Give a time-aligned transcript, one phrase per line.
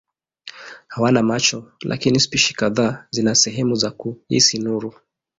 [0.87, 4.93] Hawana macho lakini spishi kadhaa zina sehemu za kuhisi nuru.